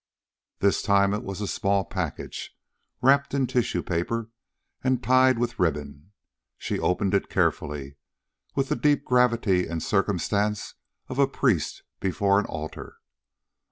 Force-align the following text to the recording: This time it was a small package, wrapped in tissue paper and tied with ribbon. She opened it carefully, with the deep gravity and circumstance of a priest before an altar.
This 0.61 0.81
time 0.81 1.13
it 1.13 1.21
was 1.23 1.41
a 1.41 1.47
small 1.47 1.85
package, 1.85 2.57
wrapped 3.03 3.35
in 3.35 3.45
tissue 3.45 3.83
paper 3.83 4.31
and 4.83 5.03
tied 5.03 5.37
with 5.37 5.59
ribbon. 5.59 6.13
She 6.57 6.79
opened 6.79 7.13
it 7.13 7.29
carefully, 7.29 7.97
with 8.55 8.69
the 8.69 8.75
deep 8.75 9.05
gravity 9.05 9.67
and 9.67 9.83
circumstance 9.83 10.73
of 11.07 11.19
a 11.19 11.27
priest 11.27 11.83
before 11.99 12.39
an 12.39 12.47
altar. 12.47 12.95